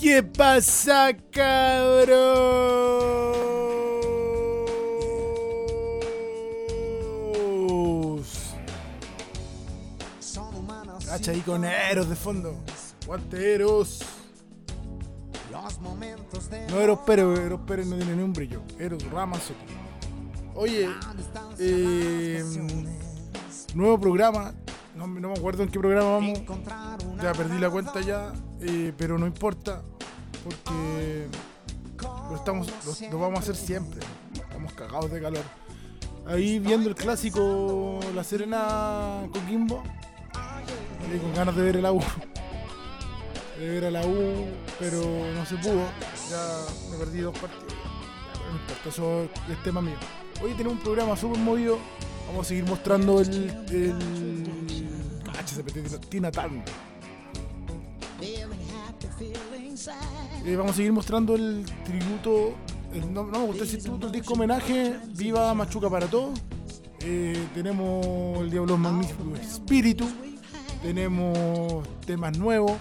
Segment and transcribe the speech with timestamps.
[0.00, 2.10] ¿Qué pasa, cabros?
[11.06, 12.56] Cacha ahí con Eros de fondo.
[13.06, 14.00] Guante Eros.
[16.70, 18.62] No Eros Pérez, Eros Pérez no tiene ni un brillo.
[18.78, 19.74] Eros Ramazotti.
[20.54, 20.88] Oye,
[21.58, 22.42] eh,
[23.74, 24.54] nuevo programa.
[24.96, 26.40] No, no me acuerdo en qué programa vamos.
[27.22, 29.82] Ya perdí la cuenta ya, eh, pero no importa.
[30.44, 31.26] Porque
[32.30, 32.68] lo, estamos,
[33.10, 34.00] lo, vamos a hacer siempre.
[34.34, 35.44] Estamos cagados de calor.
[36.26, 39.82] Ahí viendo el clásico La Serena Coquimbo.
[41.12, 42.02] eh, con ganas de ver el U.
[43.58, 44.46] De ver a la U,
[44.78, 45.00] pero
[45.34, 45.84] no se pudo.
[46.30, 47.74] Ya me perdí dos partidos.
[48.46, 49.96] No importa, eso es tema mío.
[50.42, 51.78] Hoy tenemos un programa súper movido.
[52.26, 53.50] Vamos a seguir mostrando el.
[53.70, 53.94] el...
[55.64, 56.64] Metió Tina Turner.
[60.44, 62.54] Eh, vamos a seguir mostrando el tributo.
[62.92, 64.96] el- no, no me gustó ese tributo, el disco homenaje.
[65.14, 66.38] Viva Machuca para todos.
[67.00, 70.06] Eh, tenemos el Diablo Magnífico Espíritu.
[70.82, 72.72] Tenemos temas nuevos,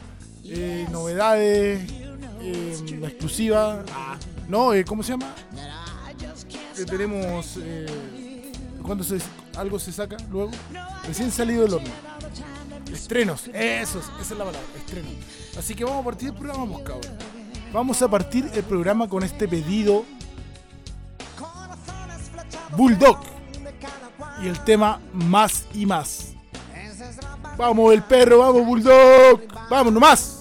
[0.46, 1.82] eh, novedades,
[3.00, 3.84] la exclusiva.
[4.48, 5.34] No, eh, ¿cómo se llama?
[6.90, 7.60] Tenemos.
[8.82, 9.18] Cuando se,
[9.58, 10.52] algo se saca luego.
[11.06, 11.90] Recién salido del horno.
[12.92, 15.12] Estrenos, esos, esa es la palabra, estrenos.
[15.58, 17.18] Así que vamos a partir el programa, pues, cabrón.
[17.74, 20.04] Vamos a partir el programa con este pedido
[22.76, 23.20] Bulldog
[24.42, 26.34] y el tema Más y Más.
[27.58, 30.39] Vamos, el perro, vamos, Bulldog, vamos nomás.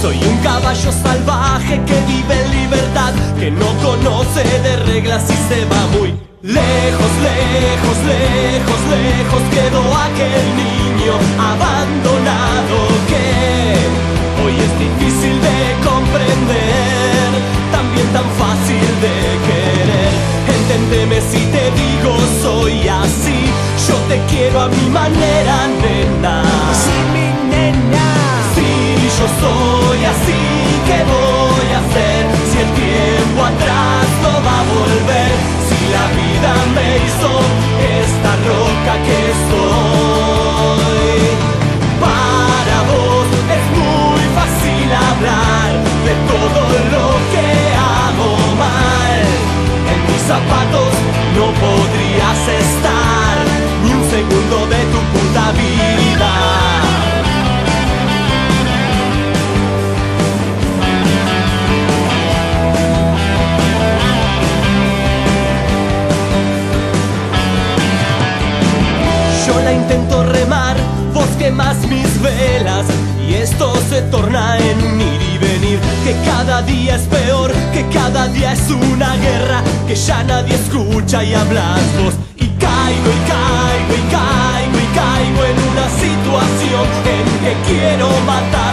[0.00, 5.66] Soy un caballo salvaje que vive en libertad, que no conoce de reglas y se
[5.66, 9.42] va muy lejos, lejos, lejos, lejos.
[9.52, 12.76] Quedó aquel niño abandonado
[13.10, 13.76] que
[14.42, 17.28] hoy es difícil de comprender,
[17.70, 19.16] también tan fácil de
[19.48, 20.12] querer.
[20.48, 23.52] Enténdeme si te digo soy así,
[23.86, 26.42] yo te quiero a mi manera, nena.
[26.72, 28.19] Sí, mi nena.
[29.20, 30.40] Yo soy así,
[30.88, 32.20] ¿qué voy a hacer?
[32.50, 35.32] Si el tiempo atrás no va a volver,
[35.68, 37.30] si la vida me hizo
[38.00, 39.20] esta roca que
[39.50, 41.20] soy.
[42.00, 45.68] Para vos es muy fácil hablar
[46.08, 46.62] de todo
[46.94, 49.20] lo que hago mal.
[49.92, 50.92] En mis zapatos
[51.36, 53.34] no podrías estar
[53.84, 54.79] ni un segundo de
[74.10, 75.78] torna en un ir y venir.
[76.04, 81.22] Que cada día es peor, que cada día es una guerra, que ya nadie escucha
[81.24, 82.14] y hablas vos.
[82.36, 88.69] Y caigo y caigo y caigo y caigo en una situación en que quiero matarte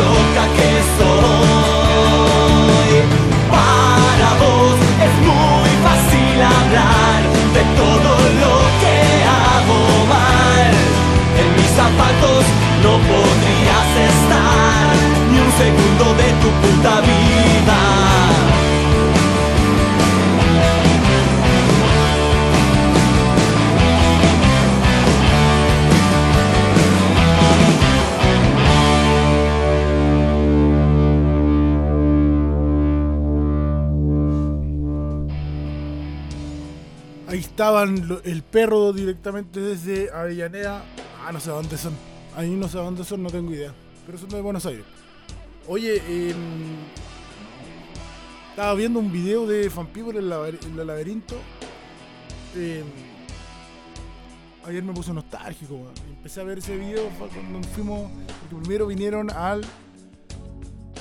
[0.00, 2.92] roca que soy.
[3.50, 4.76] Para vos
[5.06, 7.20] es muy fácil hablar
[7.56, 8.10] de todo
[8.42, 8.96] lo que
[9.38, 9.80] hago
[10.14, 10.70] mal.
[11.40, 12.42] En mis zapatos
[12.84, 14.92] no podrías estar
[15.30, 17.03] ni un segundo de tu puta vida.
[37.54, 40.84] Estaban el perro directamente desde Avellaneda.
[41.24, 41.94] Ah, no sé dónde son.
[42.34, 43.72] Ahí no sé dónde son, no tengo idea.
[44.04, 44.84] Pero son de Buenos Aires.
[45.68, 46.34] Oye, em,
[48.50, 51.36] estaba viendo un video de Fan People en, el laberinto.
[52.56, 52.82] Em,
[54.66, 55.92] ayer me puse nostálgico.
[56.08, 58.10] Empecé a ver ese video cuando fuimos.
[58.40, 59.64] Porque primero vinieron al.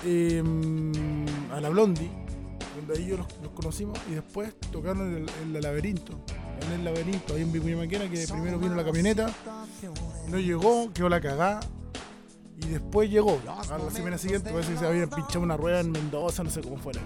[0.06, 2.12] em, a la Blondie
[2.76, 6.20] donde ahí yo los, conocimos y después tocaron el, el laberinto.
[6.68, 9.30] En el laberinto, ahí en Vicuña Maquena, que primero vino la camioneta,
[10.30, 11.60] no llegó, quedó la cagada.
[12.62, 15.92] Y después llegó, a la semana siguiente, parece que se habían pinchado una rueda en
[15.92, 17.02] Mendoza, no sé cómo fuera.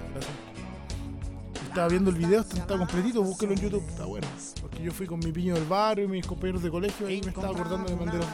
[1.67, 4.27] Estaba viendo el video, está, completito, búsquelo en YouTube, está bueno.
[4.61, 7.29] Porque yo fui con mi piño del barrio y mis compañeros de colegio, ahí me
[7.29, 8.27] estaba acordando, le mandé, los-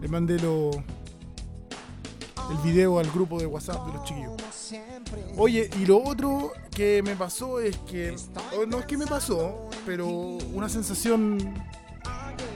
[0.00, 0.70] le mandé lo-
[2.50, 4.32] el video al grupo de WhatsApp de los chiquillos.
[5.36, 8.14] Oye, y lo otro que me pasó es que,
[8.68, 11.38] no es que me pasó, pero una sensación,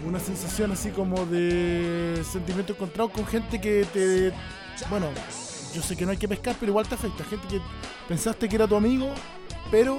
[0.07, 4.33] una sensación así como de sentimiento encontrado con gente que te,
[4.91, 5.07] bueno,
[5.75, 7.61] yo sé que no hay que pescar, pero igual te afecta, gente que
[8.09, 9.09] pensaste que era tu amigo,
[9.71, 9.99] pero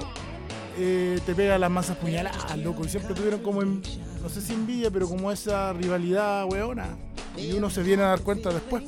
[0.78, 3.82] eh, te pega las masas puñaladas, loco, y siempre tuvieron como, en-
[4.22, 6.98] no sé si envidia, pero como esa rivalidad weona,
[7.38, 8.84] y uno se viene a dar cuenta después.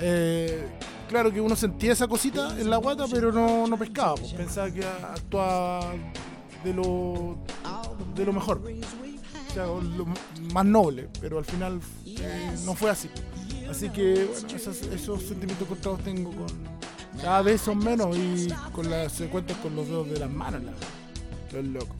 [0.00, 0.66] Eh,
[1.08, 4.14] claro que uno sentía esa cosita en la guata, pero no, no pescaba.
[4.14, 4.32] pues.
[4.32, 5.92] Pensaba que actuaba
[6.64, 7.38] de lo,
[8.14, 8.60] de lo mejor.
[9.48, 10.06] O sea, lo
[10.52, 13.08] más noble, pero al final eh, no fue así.
[13.68, 16.46] Así que, bueno, esos, sentimientos encontrados tengo con.
[17.20, 20.62] Cada vez son menos y con las se cuentan con los dedos de las manos,
[20.62, 21.96] la- locos.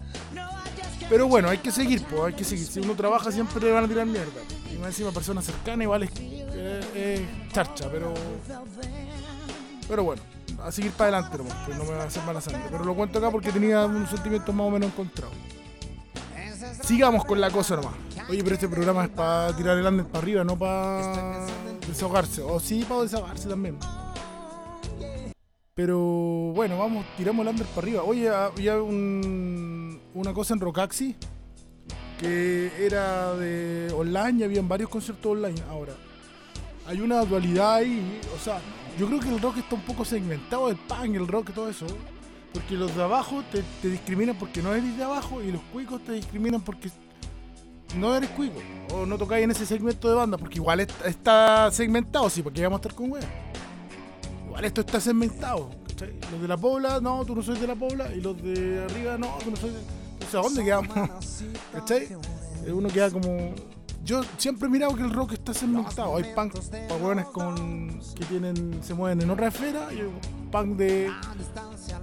[1.09, 2.65] Pero bueno, hay que seguir, pues, hay que seguir.
[2.67, 4.41] Si uno trabaja siempre le van a tirar mierda.
[4.81, 6.11] Más encima persona cercana igual es,
[7.53, 8.15] charcha, pero.
[9.89, 10.23] Pero bueno,
[10.63, 12.63] a seguir para adelante nomás, pues no me va a hacer mala sangre.
[12.71, 15.35] Pero lo cuento acá porque tenía unos sentimientos más o menos encontrados.
[16.85, 17.95] Sigamos con la cosa nomás.
[18.29, 21.47] Oye, pero este programa es para tirar el under para arriba, no para
[21.87, 22.43] desahogarse.
[22.43, 23.77] O sí, para desahogarse también.
[25.75, 25.99] Pero
[26.55, 28.03] bueno, vamos, tiramos el under para arriba.
[28.05, 31.17] Oye, había un- una cosa en Rocaxi
[32.21, 35.95] que era de online y habían varios conciertos online ahora.
[36.87, 38.61] Hay una dualidad ahí, o sea,
[38.99, 41.69] yo creo que el rock está un poco segmentado, el punk, el rock y todo
[41.71, 41.87] eso.
[42.53, 46.03] Porque los de abajo te, te discriminan porque no eres de abajo y los cuicos
[46.05, 46.91] te discriminan porque
[47.97, 48.61] no eres cuico
[48.93, 52.61] o no tocáis en ese segmento de banda, porque igual est- está segmentado, sí, porque
[52.63, 53.27] vamos a estar con weas.
[54.47, 55.71] Igual esto está segmentado.
[56.33, 59.17] Los de la Pobla, no, tú no sois de la Pobla, y los de arriba,
[59.17, 59.81] no, tú no sois de.
[60.31, 60.97] Sea, ¿a dónde quedamos?
[61.73, 62.09] ¿Cachai?
[62.67, 63.55] Eh, Uno queda como.
[64.05, 66.17] Yo siempre he mirado que el rock está segmentado.
[66.17, 70.01] Hay punk para hueones con que tienen, se mueven en otra esfera y
[70.51, 71.11] punk de.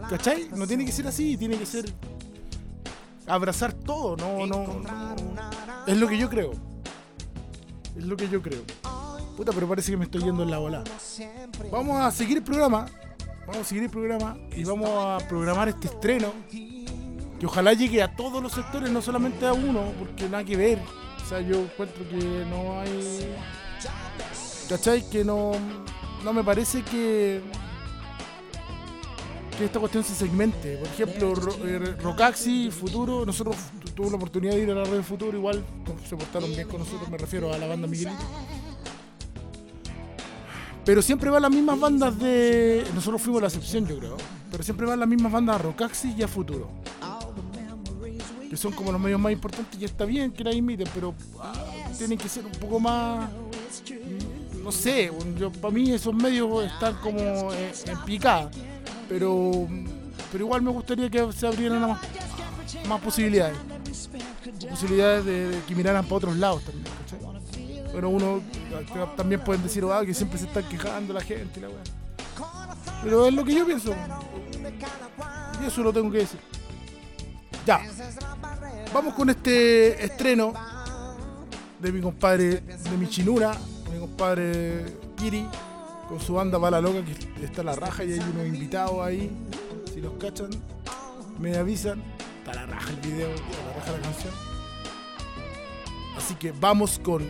[0.10, 0.50] ¿Cachai?
[0.56, 1.92] No tiene que ser así, tiene que ser
[3.28, 4.84] abrazar todo, no, no, no.
[5.86, 6.52] Es lo que yo creo.
[7.96, 8.62] Es lo que yo creo.
[9.36, 10.84] Puta, pero parece que me estoy yendo en la bola.
[11.72, 12.86] Vamos a seguir el programa.
[13.46, 16.34] Vamos a seguir el programa y vamos a programar este estreno.
[17.40, 20.80] Que ojalá llegue a todos los sectores, no solamente a uno, porque nada que ver.
[21.24, 22.16] O sea, yo encuentro que
[22.50, 23.36] no hay.
[24.70, 25.08] ¿Cachai?
[25.10, 25.52] Que no.
[26.24, 27.42] No me parece que.
[29.58, 30.78] Que esta cuestión se segmente.
[30.78, 34.84] Por ejemplo, Ro- eh, Rocaxi, Futuro, nosotros tu- tuvimos la oportunidad de ir a la
[34.84, 35.64] red Futuro, igual
[36.08, 38.22] se portaron bien con nosotros, me refiero a la banda Miguelito.
[40.86, 42.86] Pero siempre van las mismas bandas de.
[42.96, 44.18] Nosotros fuimos la excepción, yo creo.
[44.52, 46.70] Pero siempre van las mismas bandas a Rocaxi y a Futuro.
[48.50, 51.54] Que son como los medios más importantes y está bien que la imiten, pero ah,
[51.98, 53.30] tienen que ser un poco más.
[53.30, 57.20] mm, No sé, yo, para mí esos medios están como
[57.54, 58.50] eh, en picada.
[59.10, 59.68] Pero,
[60.32, 62.00] pero igual me gustaría que se abrieran más,
[62.88, 63.58] más posibilidades.
[64.70, 66.86] Posibilidades de, que miraran para otros lados también.
[66.86, 67.84] ¿cachai?
[67.92, 68.42] Pero uno
[68.96, 71.84] ah, también pueden decir ah, que siempre se están quejando la gente la weá.
[73.04, 73.94] Pero es lo que yo pienso.
[75.62, 76.40] Y eso lo tengo que decir.
[77.68, 77.82] Ya.
[78.94, 80.54] Vamos con este estreno
[81.82, 83.58] de mi compadre, de mi chinura,
[83.92, 84.86] mi compadre
[85.18, 85.46] Piri
[86.08, 89.30] con su banda Bala Loca, que está la raja y hay unos invitados ahí.
[89.94, 90.50] Si los cachan,
[91.40, 92.02] me avisan.
[92.40, 94.34] Está la raja el video, está la raja la canción.
[96.16, 97.30] Así que vamos con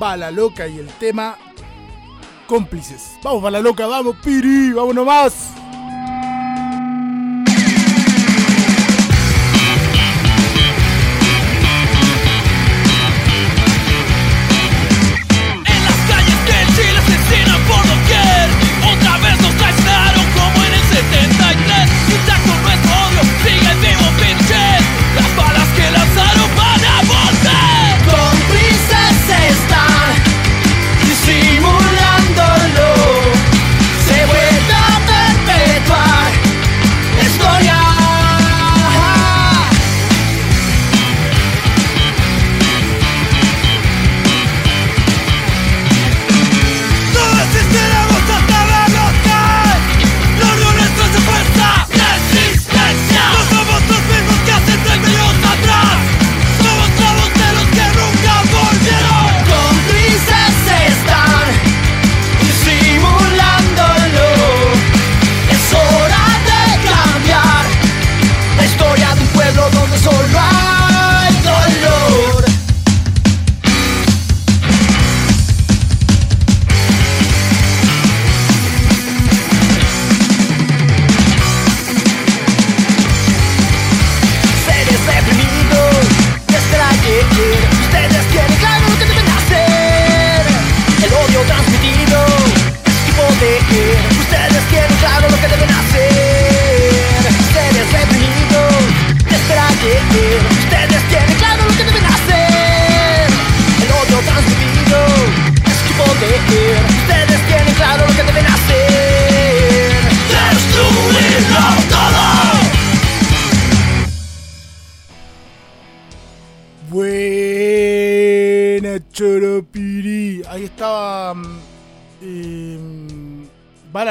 [0.00, 1.38] Bala Loca y el tema
[2.48, 3.12] cómplices.
[3.22, 5.59] Vamos, Bala Loca, vamos, Piri, vamos nomás.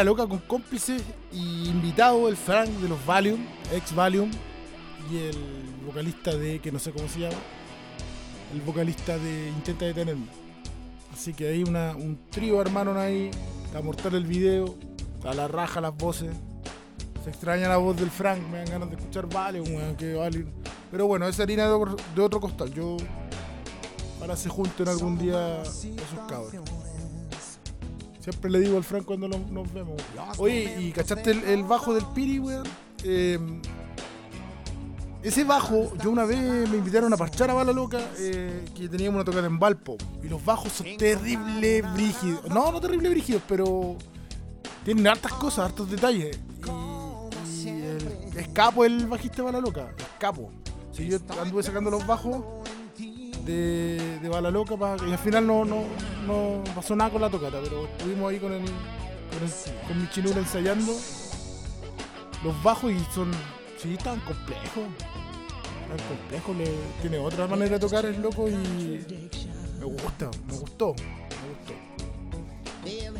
[0.04, 1.02] Loca con cómplices
[1.32, 4.30] y invitado el Frank de los Valium, ex Valium,
[5.12, 5.38] y el
[5.86, 7.38] vocalista de, que no sé cómo se llama,
[8.54, 10.28] el vocalista de Intenta Detenerme.
[11.14, 13.32] Así que hay una, un trío hermano ahí,
[13.66, 14.76] está mortal el video,
[15.16, 16.32] está la raja las voces.
[17.24, 20.50] Se extraña la voz del Frank, me dan ganas de escuchar Valium, que Valium.
[20.92, 22.74] Pero bueno, esa harina de, de otro costal.
[22.74, 22.98] Yo,
[24.20, 26.54] para se junten algún día esos cabros.
[28.20, 30.02] Siempre le digo al Frank cuando nos, vemos.
[30.38, 32.68] Oye, ¿y cachaste el, bajo del Piri, weón?
[33.04, 33.62] Em,
[35.24, 36.38] ese bajo, yo una vez
[36.70, 39.98] me invitaron a parchar a Bala Loca, eh, que teníamos una tocada en Valpo.
[40.22, 42.50] Y los bajos son terrible brígidos.
[42.50, 43.96] No, no terrible brígidos, pero
[44.84, 46.38] tienen hartas cosas, hartos detalles.
[47.64, 50.52] Y, el, es capo el bajista de Bala Loca, es capo.
[50.92, 52.44] Si yo anduve sacando los bajos
[53.50, 54.76] de, Bala Loca
[55.08, 55.84] y al final no, no,
[56.28, 58.62] no pasó nada con la tocata, pero estuvimos ahí con el,
[59.88, 60.94] con, mi chinura ensayando.
[62.44, 63.32] Los bajos y son
[63.78, 64.86] sí tan complejos.
[65.88, 66.56] Tan complejos
[67.02, 68.54] tiene otra manera de tocar el loco y
[69.80, 71.76] me gusta me gustó me gustó.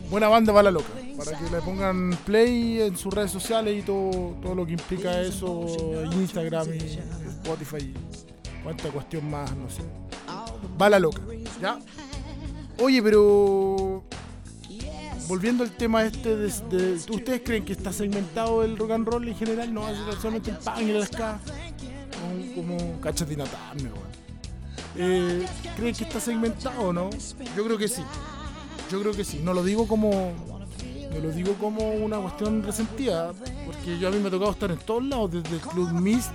[0.10, 4.36] Buena banda Bala Loca para que le pongan play en sus redes sociales y todo,
[4.42, 5.66] todo lo que implica eso
[6.14, 7.00] Instagram y
[7.44, 7.94] Spotify.
[8.64, 9.84] Cuánta cuestión más no sé
[10.80, 11.22] Bala loca,
[11.62, 11.78] ¿ya?
[12.82, 14.02] Oye, pero
[15.28, 19.36] volviendo al tema este de, ¿ustedes creen que está segmentado el rock and roll en
[19.36, 19.74] general?
[19.74, 19.84] No,
[20.22, 21.38] solamente el pan y el ska.
[22.56, 23.44] Como, como cachatina
[24.96, 25.46] eh,
[25.76, 27.10] ¿Creen que está segmentado o no?
[27.58, 28.02] Yo creo que sí.
[28.90, 29.42] Yo creo que sí.
[29.44, 30.32] No lo digo como.
[31.12, 33.34] No lo digo como una cuestión resentida.
[33.66, 36.32] Porque yo a mí me ha tocado estar en todos lados, desde el Club Mist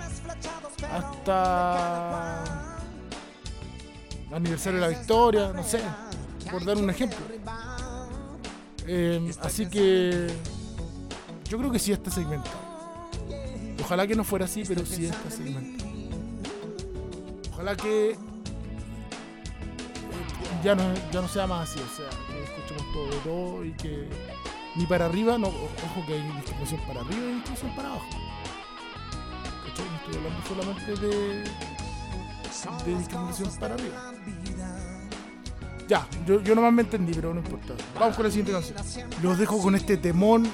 [0.91, 2.64] hasta
[4.31, 5.81] aniversario de la victoria, no sé,
[6.51, 7.17] por dar un ejemplo.
[8.87, 10.27] Eh, así que
[11.49, 12.65] yo creo que sí está segmentado.
[13.83, 15.89] Ojalá que no fuera así, pero sí está segmentado.
[17.53, 18.17] Ojalá que eh,
[20.63, 23.71] ya no, ya no sea más así, o sea, que escuchemos todo de todo y
[23.73, 24.09] que
[24.75, 28.05] ni para arriba, no, ojo que hay discriminación para arriba y discriminación para abajo.
[29.65, 31.43] No estoy hablando solamente de
[32.85, 34.13] de discriminación para arriba.
[35.87, 37.73] Ya, yo, yo nomás me entendí, pero no importa.
[37.99, 39.09] Vamos con la siguiente canción.
[39.21, 40.49] Los dejo con este temón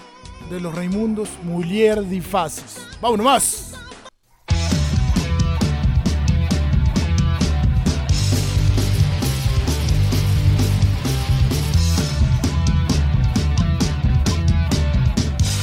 [0.50, 2.86] de los Raimundos, Mulier di Faces.
[3.02, 3.74] ¡Vamos nomás!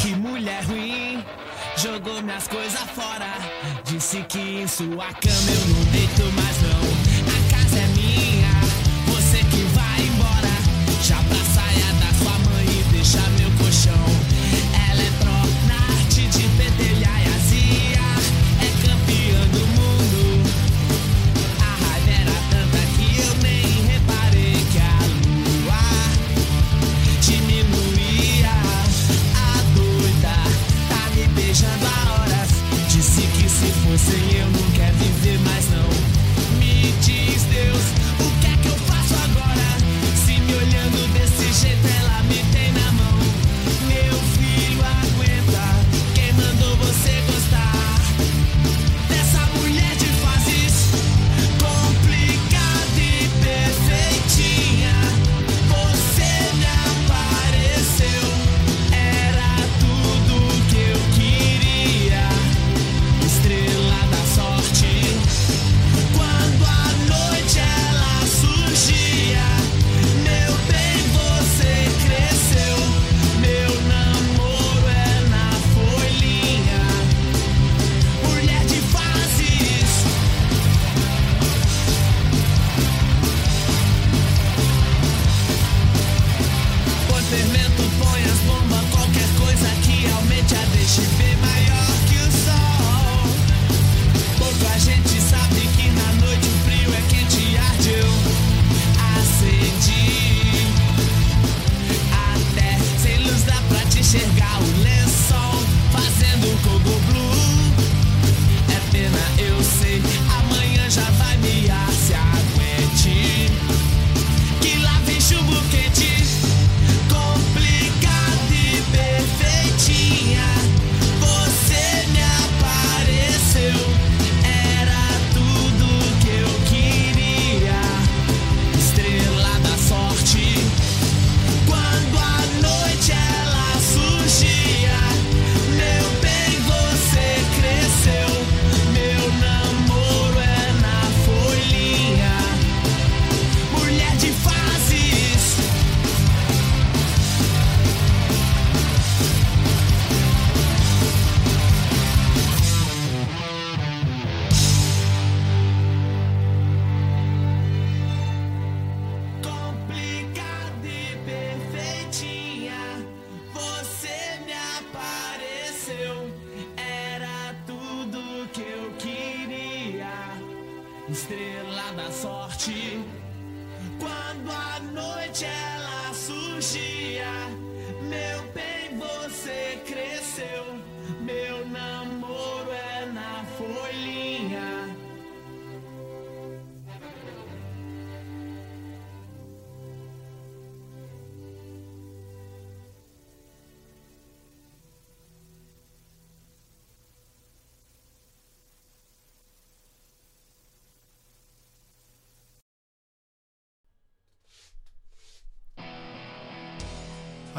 [0.03, 1.23] Que mulher ruim
[1.77, 3.35] jogou minhas coisas fora.
[3.85, 5.13] Disse que em sua.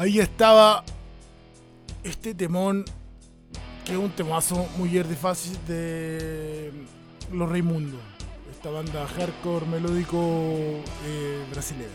[0.00, 0.82] Ahí estaba
[2.02, 2.86] este temón,
[3.84, 6.72] que es un temazo muy de fácil de
[7.30, 8.00] Los Raimundos,
[8.50, 10.16] esta banda hardcore melódico
[11.04, 11.90] eh, brasileña.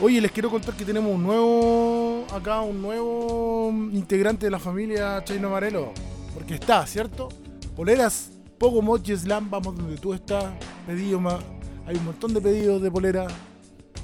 [0.00, 5.24] Oye, les quiero contar que tenemos un nuevo, acá un nuevo integrante de la familia
[5.24, 5.92] Chaino Amarelo,
[6.34, 7.30] porque está, ¿cierto?
[7.74, 10.54] Poleras, Poco Mochi Slam, vamos donde tú estás,
[10.86, 11.40] pedido más,
[11.84, 13.26] hay un montón de pedidos de polera,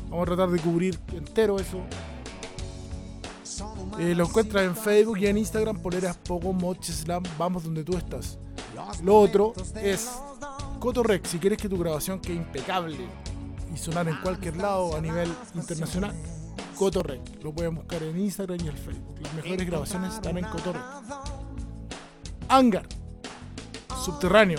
[0.09, 1.81] vamos a tratar de cubrir entero eso.
[3.99, 8.39] Eh, lo encuentras en Facebook y en Instagram, poleras Mochi Slam, vamos donde tú estás.
[9.03, 10.09] Lo otro es
[10.79, 12.97] Cotorrec, si quieres que tu grabación quede impecable
[13.75, 16.15] y sonar en cualquier lado a nivel internacional,
[16.77, 17.43] Cotorrec.
[17.43, 19.17] Lo pueden buscar en Instagram y en Facebook.
[19.21, 20.83] Las mejores grabaciones están en Cotorrec.
[22.49, 22.87] Hangar,
[24.05, 24.59] subterráneo.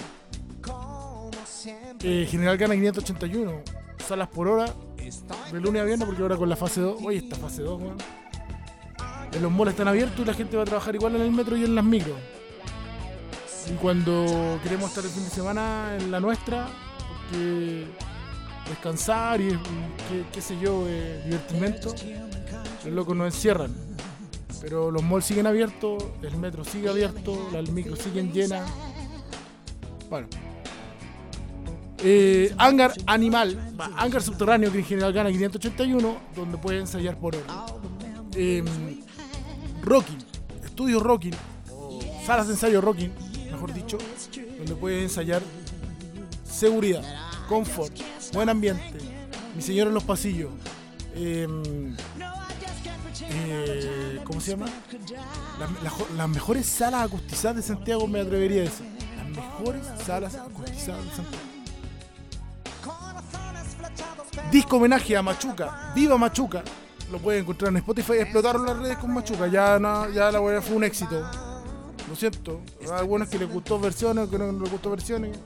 [2.01, 3.51] Eh, General Gana 581,
[4.10, 4.74] salas por hora,
[5.52, 7.98] de lunes a viernes, porque ahora con la fase 2, oye, esta fase 2, weón.
[9.32, 11.56] En los malls están abiertos y la gente va a trabajar igual en el metro
[11.56, 12.17] y en las micros.
[13.72, 16.67] Y cuando queremos estar el fin de semana en la nuestra,
[17.08, 17.86] porque
[18.67, 19.60] descansar y, y
[20.10, 21.93] qué, qué sé yo, eh, divertimento,
[22.86, 23.72] los locos nos encierran.
[24.60, 28.67] Pero los malls siguen abiertos, el metro sigue abierto, las micros siguen llenas.
[30.10, 30.48] Bueno.
[32.01, 37.35] Eh, hangar Animal, va, hangar subterráneo que en general gana 581, donde puede ensayar por
[37.35, 37.65] hora.
[38.35, 38.63] Eh,
[39.81, 40.17] Rocking,
[40.63, 41.33] Estudio Rocking,
[42.25, 43.12] salas de ensayo rocking,
[43.51, 43.97] mejor dicho,
[44.57, 45.41] donde puedes ensayar
[46.49, 47.03] seguridad,
[47.47, 47.91] confort,
[48.33, 48.83] buen ambiente,
[49.55, 50.51] mi señor en los pasillos,
[51.15, 51.95] em,
[53.31, 54.67] eh, ¿cómo se llama?
[55.59, 58.85] Las, las- las mejores salas acustizadas de Santiago me atrevería a decir.
[59.17, 61.43] Las mejores salas acustizadas de Santiago.
[64.51, 66.63] Disco homenaje a Machuca, viva Machuca.
[67.11, 68.13] Lo pueden encontrar en Spotify.
[68.19, 69.47] Explotaron las redes con Machuca.
[69.47, 71.21] Ya, no- ya la weá fue un éxito.
[72.07, 72.61] Lo siento.
[72.81, 75.37] Hay algunos que les gustó versiones, que no les gustó versiones.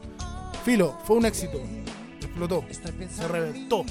[0.65, 1.59] Filo, fue un éxito.
[2.21, 2.63] Explotó.
[3.09, 3.85] Se reventó.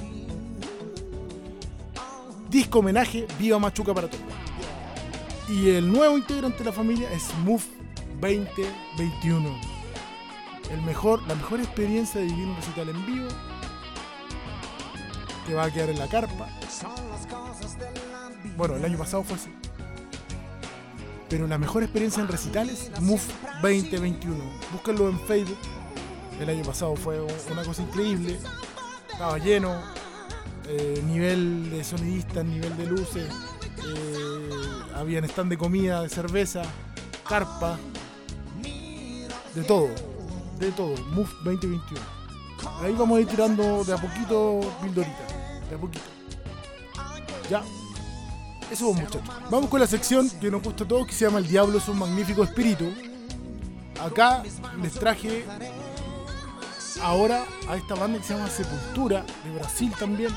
[2.51, 4.25] Disco homenaje, viva Machuca para todos.
[5.49, 7.63] Y el nuevo integrante de la familia es Move
[8.21, 9.49] 2021.
[10.71, 13.29] El mejor, la mejor experiencia de vivir un recital en vivo.
[15.47, 16.49] Te va a quedar en la carpa.
[18.57, 19.53] Bueno, el año pasado fue así.
[21.29, 23.23] Pero la mejor experiencia en recitales, Move
[23.63, 24.37] 2021.
[24.73, 25.59] Búsquenlo en Facebook.
[26.41, 28.39] El año pasado fue una cosa increíble.
[29.11, 29.81] Estaba lleno.
[30.69, 33.29] eh, nivel de sonidistas, nivel de luces.
[33.85, 34.49] eh,
[34.95, 36.63] habían stand de comida, de cerveza,
[37.29, 37.79] carpa.
[39.55, 39.89] De todo.
[40.59, 40.95] De todo.
[41.13, 42.01] Move 2021.
[42.83, 45.27] Ahí vamos a ir tirando de a poquito pildorita.
[45.73, 46.05] De poquito.
[47.49, 47.63] Ya.
[48.71, 49.23] Eso muchachos.
[49.51, 51.89] Vamos con la sección que nos gusta a todos, que se llama El Diablo es
[51.89, 52.93] un magnífico espíritu.
[53.99, 54.43] Acá
[54.83, 55.47] les traje
[57.03, 60.31] ahora a esta banda que se llama Sepultura, de Brasil también.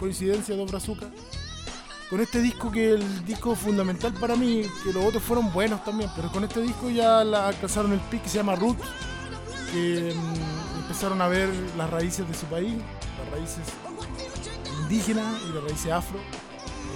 [0.00, 1.06] Coincidencia de Brazuca.
[2.08, 6.10] Con este disco que el disco fundamental para mí, que los otros fueron buenos también,
[6.16, 8.82] pero con este disco ya alcanzaron el pic que se llama Roots,
[9.72, 13.62] que mm, empezaron a ver las raíces de su país, las raíces
[14.90, 16.18] indígenas y las raíces afro.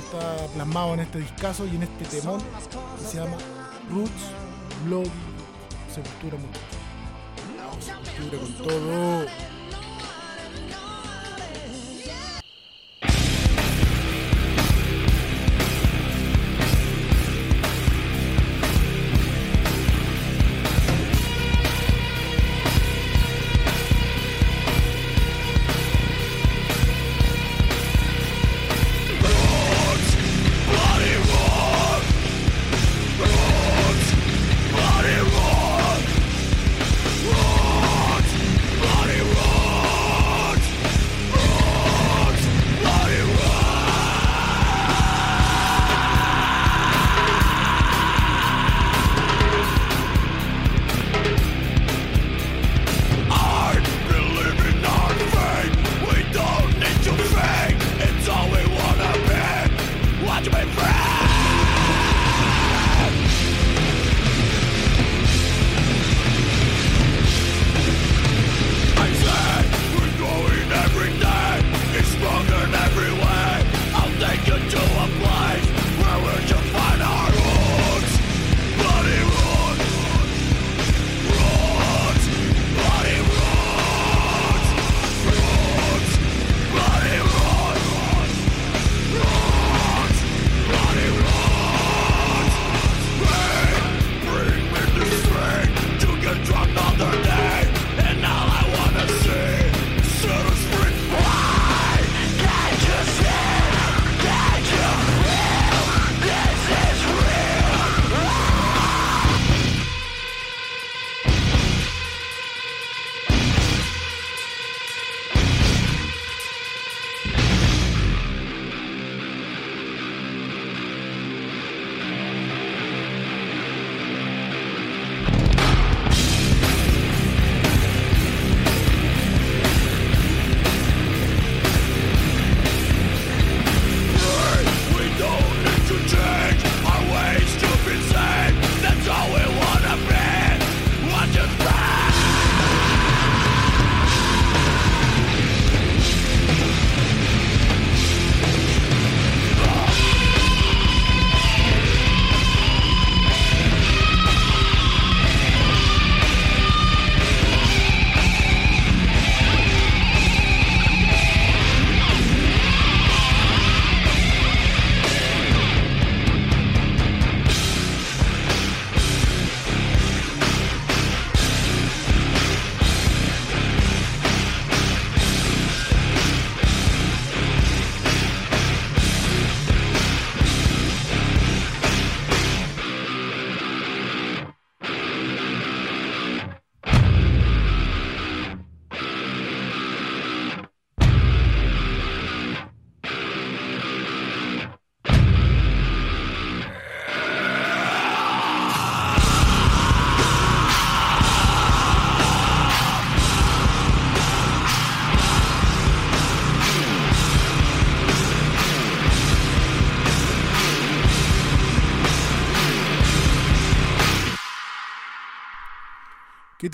[0.05, 3.37] Está plasmado en este discazo y en este temón que se llama
[3.89, 4.11] Roots,
[4.85, 5.07] Blood,
[5.95, 6.75] Sepultura muchachos.
[8.05, 9.54] Sepultura con todo.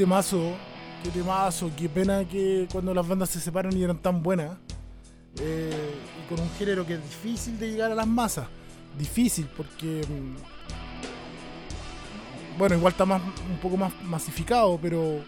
[0.05, 0.55] Temazo,
[1.05, 4.57] qué temazo, qué pena que cuando las bandas se separan y eran tan buenas.
[5.39, 8.47] eh, y con un género que es difícil de llegar a las masas.
[8.99, 10.01] Difícil porque.
[10.09, 10.37] mm,
[12.59, 15.21] Bueno, igual está más, un poco más masificado, pero,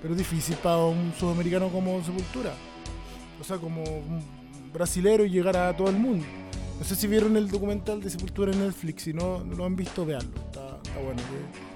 [0.00, 2.54] pero difícil para un sudamericano como Sepultura.
[3.38, 4.22] O sea, como un
[4.72, 6.24] brasilero y llegar a todo el mundo.
[6.78, 10.04] No sé si vieron el documental de Sepultura en Netflix, si no, lo han visto,
[10.06, 10.30] veanlo.
[10.46, 11.20] Está, bueno.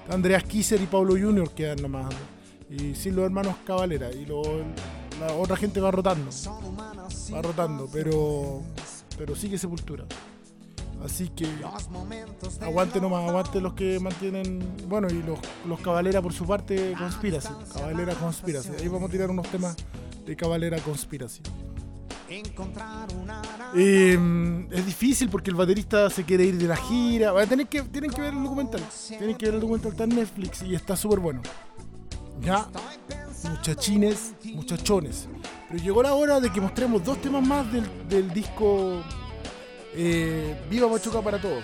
[0.11, 2.13] Andreas Kisser y Pablo Junior quedan nomás.
[2.69, 4.11] Y sin los hermanos Cavalera.
[4.11, 4.41] Y lo-
[5.19, 6.31] la otra gente va rotando.
[7.33, 8.61] Va rotando, pero,
[9.17, 10.05] pero sigue Sepultura.
[11.03, 11.47] Así que
[12.61, 14.59] aguante nomás, aguante los que mantienen.
[14.87, 17.49] Bueno, y los, los Cavalera por su parte, Conspiracy.
[17.73, 18.69] Cavalera Conspiracy.
[18.79, 19.75] Ahí vamos a tirar unos temas
[20.25, 21.41] de Cavalera Conspiracy.
[23.75, 27.33] Eh, es difícil porque el baterista se quiere ir de la gira.
[27.47, 28.81] Tienen que ver el documental.
[29.07, 31.41] Tienen que ver el documental, está en Netflix y está súper bueno.
[32.41, 32.67] Ya,
[33.43, 35.27] muchachines, muchachones.
[35.69, 39.03] Pero llegó la hora de que mostremos dos temas más del, del disco
[39.93, 41.63] eh, Viva Machuca para Todos.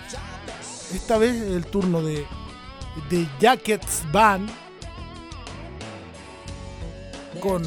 [0.92, 2.26] Esta vez el turno de,
[3.10, 4.48] de Jackets Band
[7.40, 7.62] con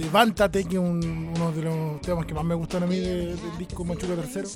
[0.00, 3.36] Levántate, que es un- uno de los temas que más me gustan a mí de-
[3.36, 4.48] del disco Machuca Tercero.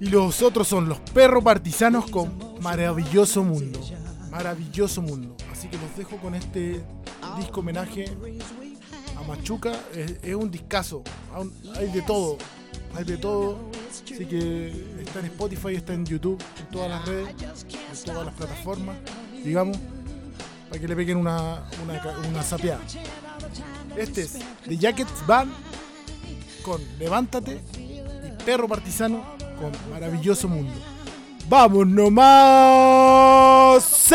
[0.00, 3.80] Y los otros son Los Perros Partisanos con Maravilloso Mundo.
[4.30, 5.36] Maravilloso Mundo.
[5.52, 6.82] Así que los dejo con este
[7.36, 8.06] disco homenaje
[9.16, 9.72] a Machuca.
[9.94, 11.02] Es, un discazo.
[11.76, 12.38] Hay de todo.
[12.96, 13.70] Hay de todo.
[14.04, 14.68] Así que
[15.00, 17.28] está en Spotify, está en YouTube, en todas las redes,
[17.68, 18.96] en todas las plataformas,
[19.44, 19.76] digamos,
[20.68, 22.80] para que le peguen una, una, una sapeada.
[23.96, 25.52] Este es The Jackets Band
[26.62, 28.00] con Levántate y
[28.44, 29.24] Perro Partisano
[29.58, 30.72] con Maravilloso Mundo.
[31.48, 33.82] ¡Vamos nomás!
[33.84, 34.14] ¡Sí!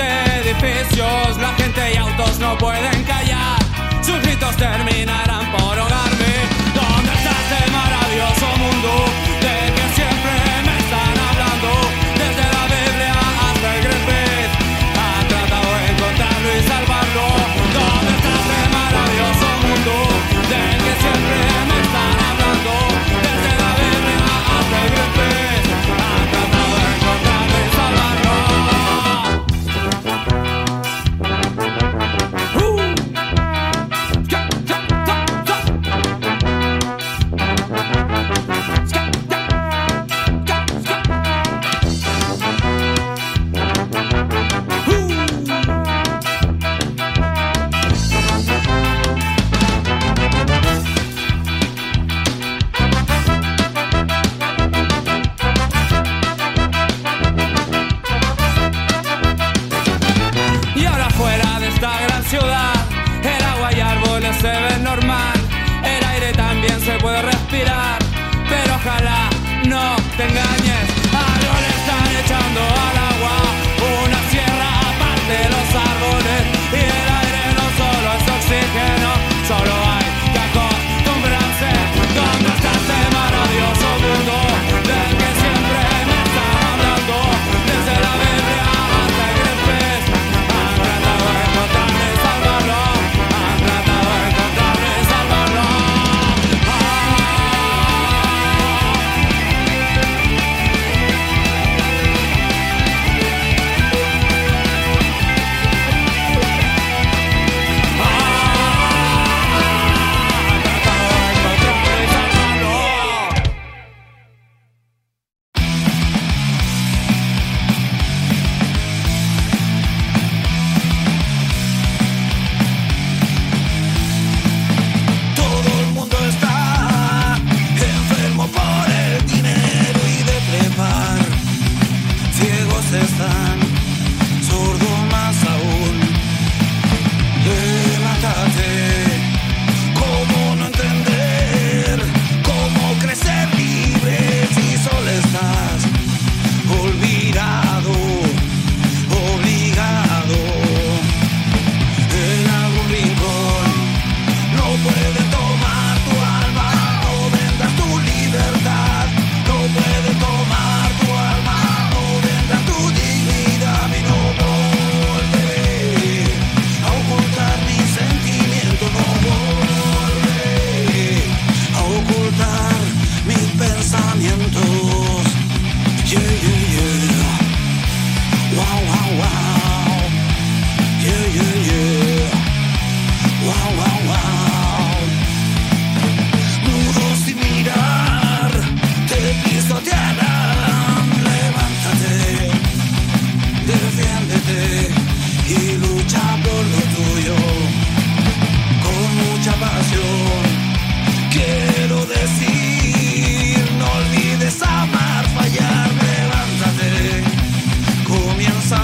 [0.00, 3.58] Edificios, la gente y autos no pueden callar.
[4.02, 5.69] Sus gritos terminarán por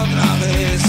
[0.02, 0.85] otra vez.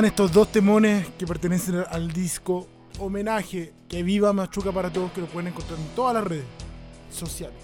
[0.00, 2.66] Estos dos temones que pertenecen al disco
[2.98, 6.44] homenaje que viva Machuca para todos, que lo pueden encontrar en todas las redes
[7.10, 7.58] sociales.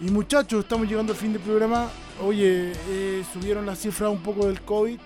[0.00, 1.88] Y muchachos, estamos llegando al fin del programa.
[2.22, 4.98] Oye, eh, subieron las cifras un poco del COVID.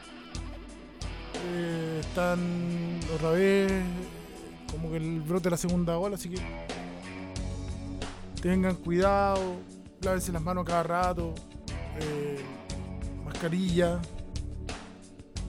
[1.44, 3.70] Eh, están otra vez
[4.72, 6.40] como que el brote de la segunda ola, así que
[8.40, 9.56] tengan cuidado,
[10.00, 11.34] lávense las manos cada rato,
[12.00, 12.40] eh,
[13.24, 14.00] mascarilla,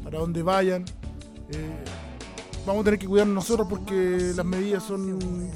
[0.03, 0.85] para donde vayan.
[1.51, 1.83] Eh,
[2.65, 5.49] vamos a tener que cuidarnos nosotros porque las medidas son.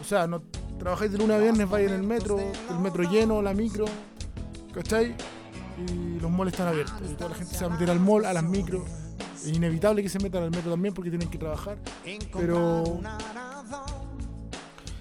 [0.00, 0.42] O sea, no
[0.78, 3.86] trabajáis de lunes a viernes, vais en el metro, el metro lleno, la micro,
[4.72, 5.14] ¿cachai?
[5.78, 7.10] Y los malls están abiertos.
[7.10, 8.82] Y toda la gente se va a meter al mall, a las micros.
[9.34, 11.78] Es inevitable que se metan al metro también porque tienen que trabajar.
[12.32, 13.00] Pero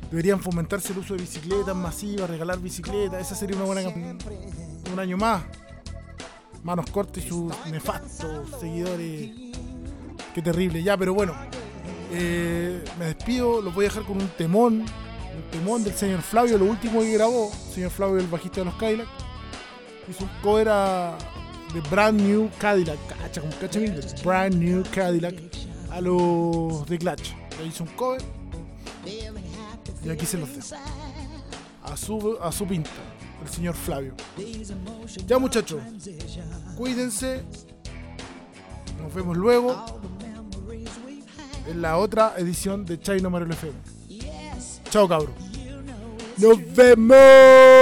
[0.10, 3.22] deberían fomentarse el uso de bicicletas masivas, regalar bicicletas.
[3.22, 4.18] Esa sería una buena campaña.
[4.92, 5.44] Un año más.
[6.66, 9.30] Manos cortas y sus nefastos seguidores.
[10.34, 10.82] Qué terrible.
[10.82, 11.36] Ya, pero bueno.
[12.12, 13.62] eh, me despido.
[13.62, 14.80] Los voy a dejar con un temón.
[14.82, 17.52] Un temón del señor Flavio, lo último que grabó.
[17.72, 19.08] Señor Flavio, el bajista de los Cadillac.
[20.10, 21.16] Hizo un cover a
[21.72, 22.98] de Brand New Cadillac.
[23.10, 23.80] Cacha, como cacha.
[24.24, 25.36] Brand New Cadillac.
[25.92, 27.36] A los de Clutch.
[27.64, 28.24] Hizo un cover.
[30.04, 30.82] Y aquí se los dejo.
[31.84, 32.90] A su, a su pinta.
[33.46, 34.14] El señor Flavio.
[35.28, 35.80] Ya muchachos.
[36.76, 37.44] Cuídense.
[39.00, 39.86] Nos vemos luego.
[41.68, 43.76] En la otra edición de Chino Marelo FM.
[44.90, 45.36] Chao cabros.
[46.38, 47.75] Nos vemos.